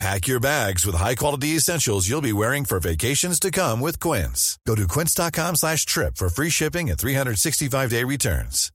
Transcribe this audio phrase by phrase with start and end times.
[0.00, 4.58] Pack your bags with high-quality essentials you'll be wearing for vacations to come with Quince.
[4.66, 8.70] Go to quince.com slash trip for free shipping and 365-day returns.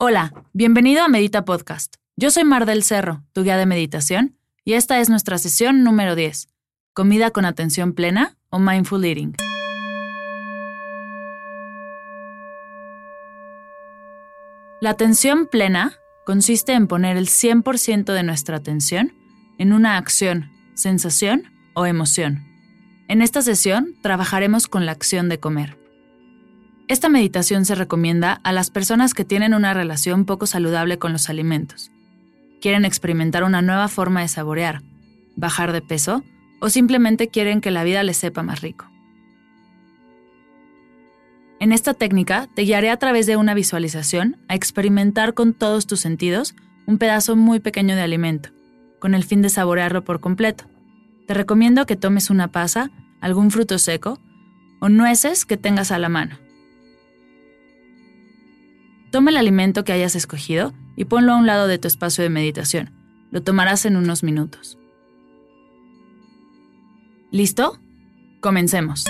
[0.00, 1.96] Hola, bienvenido a Medita Podcast.
[2.16, 6.14] Yo soy Mar del Cerro, tu guía de meditación, y esta es nuestra sesión número
[6.14, 6.48] 10,
[6.94, 9.34] Comida con atención plena o Mindful Eating.
[14.80, 15.98] La atención plena
[16.28, 19.14] consiste en poner el 100% de nuestra atención
[19.56, 22.44] en una acción, sensación o emoción.
[23.08, 25.78] En esta sesión trabajaremos con la acción de comer.
[26.86, 31.30] Esta meditación se recomienda a las personas que tienen una relación poco saludable con los
[31.30, 31.90] alimentos,
[32.60, 34.82] quieren experimentar una nueva forma de saborear,
[35.34, 36.24] bajar de peso
[36.60, 38.84] o simplemente quieren que la vida les sepa más rico.
[41.60, 46.00] En esta técnica te guiaré a través de una visualización a experimentar con todos tus
[46.00, 46.54] sentidos
[46.86, 48.50] un pedazo muy pequeño de alimento,
[49.00, 50.64] con el fin de saborearlo por completo.
[51.26, 54.20] Te recomiendo que tomes una pasa, algún fruto seco
[54.80, 56.38] o nueces que tengas a la mano.
[59.10, 62.30] Toma el alimento que hayas escogido y ponlo a un lado de tu espacio de
[62.30, 62.92] meditación.
[63.30, 64.78] Lo tomarás en unos minutos.
[67.30, 67.78] ¿Listo?
[68.40, 69.04] Comencemos.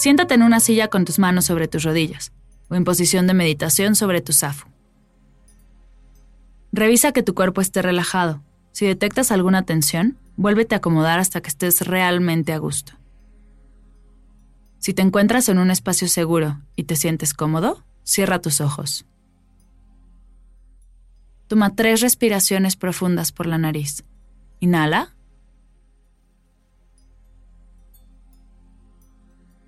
[0.00, 2.32] Siéntate en una silla con tus manos sobre tus rodillas
[2.70, 4.66] o en posición de meditación sobre tu zafu.
[6.72, 8.42] Revisa que tu cuerpo esté relajado.
[8.72, 12.94] Si detectas alguna tensión, vuélvete a acomodar hasta que estés realmente a gusto.
[14.78, 19.04] Si te encuentras en un espacio seguro y te sientes cómodo, cierra tus ojos.
[21.46, 24.02] Toma tres respiraciones profundas por la nariz.
[24.60, 25.14] Inhala.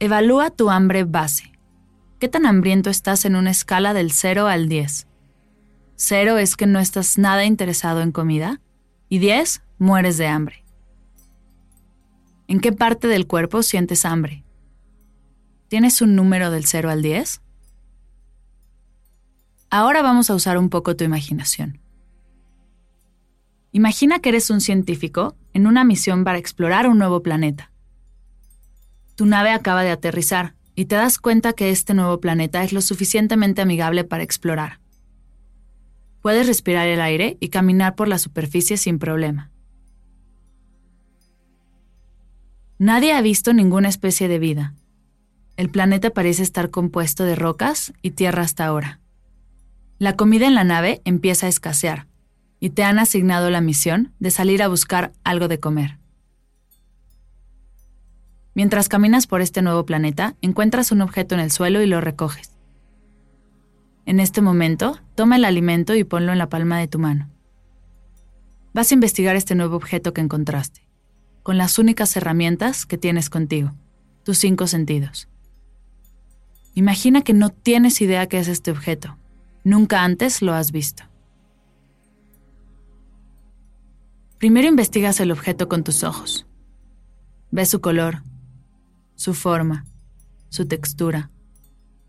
[0.00, 1.52] Evalúa tu hambre base.
[2.18, 5.06] ¿Qué tan hambriento estás en una escala del 0 al 10?
[5.96, 8.60] 0 es que no estás nada interesado en comida
[9.08, 10.64] y 10 mueres de hambre.
[12.48, 14.44] ¿En qué parte del cuerpo sientes hambre?
[15.68, 17.40] ¿Tienes un número del 0 al 10?
[19.70, 21.80] Ahora vamos a usar un poco tu imaginación.
[23.70, 27.70] Imagina que eres un científico en una misión para explorar un nuevo planeta.
[29.16, 32.80] Tu nave acaba de aterrizar y te das cuenta que este nuevo planeta es lo
[32.80, 34.80] suficientemente amigable para explorar.
[36.20, 39.50] Puedes respirar el aire y caminar por la superficie sin problema.
[42.78, 44.74] Nadie ha visto ninguna especie de vida.
[45.56, 49.00] El planeta parece estar compuesto de rocas y tierra hasta ahora.
[49.98, 52.08] La comida en la nave empieza a escasear
[52.58, 55.98] y te han asignado la misión de salir a buscar algo de comer.
[58.54, 62.50] Mientras caminas por este nuevo planeta, encuentras un objeto en el suelo y lo recoges.
[64.06, 67.30] En este momento, toma el alimento y ponlo en la palma de tu mano.
[68.72, 70.86] Vas a investigar este nuevo objeto que encontraste,
[71.42, 73.72] con las únicas herramientas que tienes contigo,
[74.24, 75.28] tus cinco sentidos.
[76.74, 79.16] Imagina que no tienes idea qué es este objeto.
[79.62, 81.04] Nunca antes lo has visto.
[84.38, 86.46] Primero investigas el objeto con tus ojos.
[87.50, 88.22] Ves su color,
[89.14, 89.86] su forma,
[90.48, 91.30] su textura.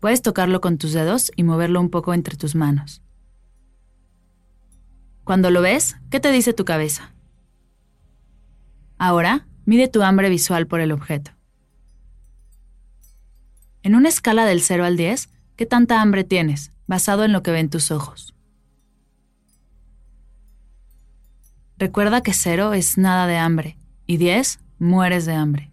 [0.00, 3.02] Puedes tocarlo con tus dedos y moverlo un poco entre tus manos.
[5.24, 7.12] Cuando lo ves, ¿qué te dice tu cabeza?
[8.98, 11.32] Ahora, mide tu hambre visual por el objeto.
[13.82, 17.50] En una escala del 0 al 10, ¿qué tanta hambre tienes, basado en lo que
[17.50, 18.34] ven tus ojos?
[21.78, 23.76] Recuerda que 0 es nada de hambre
[24.06, 25.72] y 10 mueres de hambre.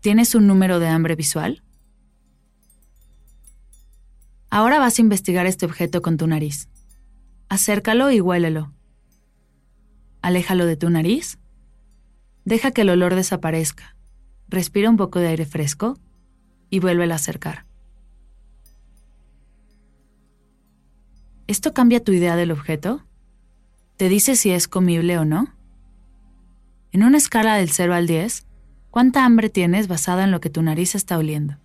[0.00, 1.62] ¿Tienes un número de hambre visual?
[4.48, 6.68] Ahora vas a investigar este objeto con tu nariz.
[7.50, 8.72] acércalo y huélelo.
[10.22, 11.38] Aléjalo de tu nariz.
[12.44, 13.94] Deja que el olor desaparezca.
[14.48, 15.98] Respira un poco de aire fresco
[16.70, 17.66] y vuélvelo a acercar.
[21.46, 23.04] ¿Esto cambia tu idea del objeto?
[23.96, 25.52] ¿Te dice si es comible o no?
[26.92, 28.46] En una escala del 0 al 10,
[28.90, 31.56] ¿cuánta hambre tienes basada en lo que tu nariz está oliendo?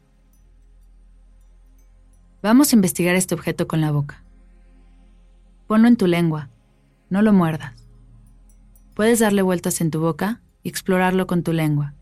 [2.41, 4.23] Vamos a investigar este objeto con la boca.
[5.67, 6.49] Ponlo en tu lengua,
[7.09, 7.73] no lo muerdas.
[8.93, 11.93] Puedes darle vueltas en tu boca y explorarlo con tu lengua.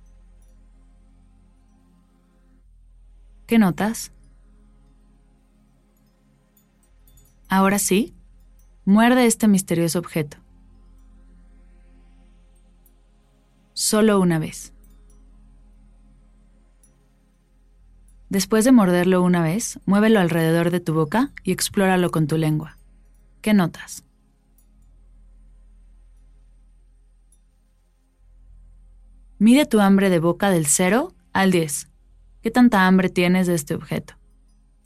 [3.48, 4.12] ¿Qué notas?
[7.50, 8.14] Ahora sí,
[8.86, 10.38] muerde este misterioso objeto.
[13.74, 14.74] Solo una vez.
[18.34, 22.80] Después de morderlo una vez, muévelo alrededor de tu boca y explóralo con tu lengua.
[23.42, 24.04] ¿Qué notas?
[29.38, 31.90] Mide tu hambre de boca del 0 al 10.
[32.42, 34.16] ¿Qué tanta hambre tienes de este objeto?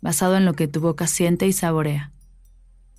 [0.01, 2.11] Basado en lo que tu boca siente y saborea.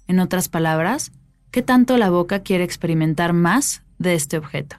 [0.07, 1.13] En otras palabras,
[1.51, 4.77] ¿qué tanto la boca quiere experimentar más de este objeto?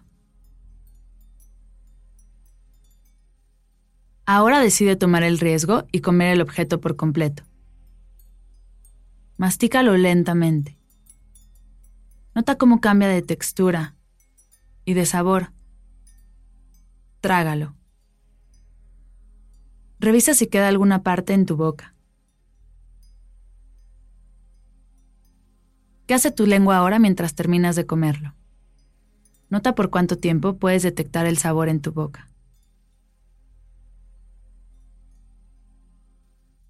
[4.31, 7.41] Ahora decide tomar el riesgo y comer el objeto por completo.
[9.37, 10.77] Mastícalo lentamente.
[12.35, 13.95] Nota cómo cambia de textura
[14.85, 15.51] y de sabor.
[17.21, 17.75] Trágalo.
[19.99, 21.95] Revisa si queda alguna parte en tu boca.
[26.05, 28.35] ¿Qué hace tu lengua ahora mientras terminas de comerlo?
[29.49, 32.28] Nota por cuánto tiempo puedes detectar el sabor en tu boca.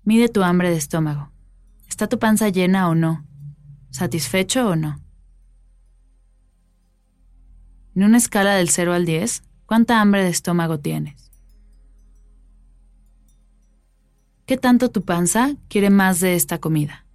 [0.10, 1.30] Mide tu hambre de estómago.
[1.88, 3.28] ¿Está tu panza llena o no?
[3.92, 5.00] ¿Satisfecho o no?
[7.94, 11.30] En una escala del 0 al 10, ¿cuánta hambre de estómago tienes?
[14.48, 17.06] ¿Qué tanto tu panza quiere más de esta comida?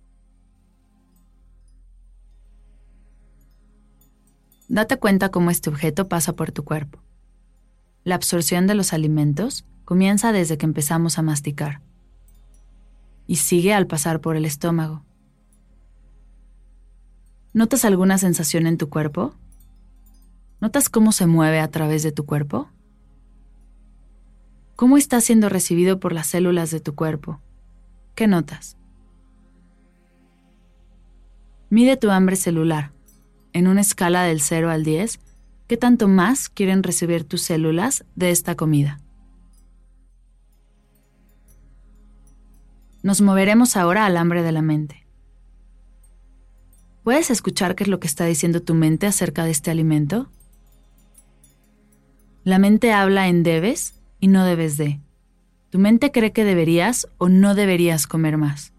[4.69, 7.00] Date cuenta cómo este objeto pasa por tu cuerpo.
[8.05, 11.81] La absorción de los alimentos comienza desde que empezamos a masticar
[13.26, 15.05] y sigue al pasar por el estómago.
[17.53, 19.35] ¿Notas alguna sensación en tu cuerpo?
[20.61, 22.69] ¿Notas cómo se mueve a través de tu cuerpo?
[24.76, 27.41] ¿Cómo está siendo recibido por las células de tu cuerpo?
[28.15, 28.76] ¿Qué notas?
[31.71, 32.93] Mide tu hambre celular.
[33.53, 35.21] En una escala del 0 al 10,
[35.69, 39.04] ¿qué tanto más quieren recibir tus células de esta comida?
[43.05, 45.06] Nos moveremos ahora al hambre de la mente.
[47.03, 50.31] ¿Puedes escuchar qué es lo que está diciendo tu mente acerca de este alimento?
[52.45, 55.01] La mente habla en debes y no debes de.
[55.69, 58.73] Tu mente cree que deberías o no deberías comer más.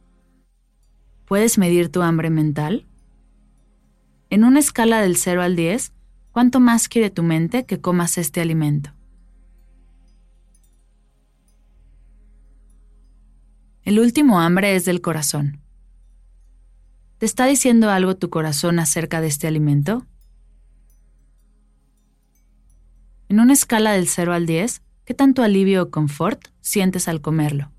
[1.26, 2.88] ¿Puedes medir tu hambre mental?
[4.32, 5.92] En una escala del 0 al 10,
[6.32, 8.95] ¿cuánto más quiere tu mente que comas este alimento?
[13.86, 15.62] El último hambre es del corazón.
[17.20, 20.08] ¿Te está diciendo algo tu corazón acerca de este alimento?
[23.30, 27.72] En una escala del 0 al 10, ¿qué tanto alivio o confort sientes al comerlo?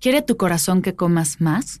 [0.00, 1.80] ¿Quiere tu corazón que comas más?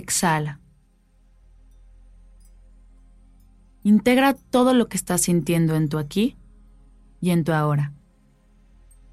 [0.00, 0.60] Exhala.
[3.82, 6.36] Integra todo lo que estás sintiendo en tu aquí
[7.20, 7.92] y en tu ahora.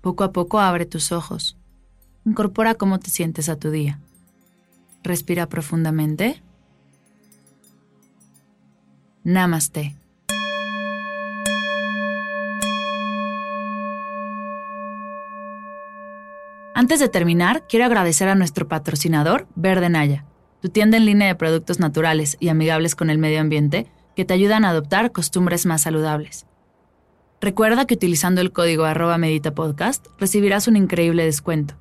[0.01, 1.57] Poco a poco abre tus ojos.
[2.25, 3.99] Incorpora cómo te sientes a tu día.
[5.03, 6.41] Respira profundamente.
[9.23, 9.95] Namaste.
[16.73, 20.25] Antes de terminar, quiero agradecer a nuestro patrocinador, Verde Naya
[20.61, 24.33] tu tienda en línea de productos naturales y amigables con el medio ambiente que te
[24.33, 26.45] ayudan a adoptar costumbres más saludables.
[27.41, 31.75] Recuerda que utilizando el código arroba meditapodcast recibirás un increíble descuento.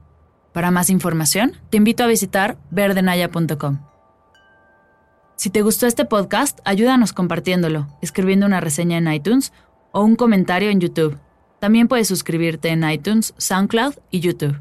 [0.52, 3.78] Para más información, te invito a visitar verdenaya.com.
[5.37, 9.52] Si te gustó este podcast, ayúdanos compartiéndolo, escribiendo una reseña en iTunes
[9.90, 11.19] o un comentario en YouTube.
[11.61, 14.61] También puedes suscribirte en iTunes, SoundCloud y YouTube.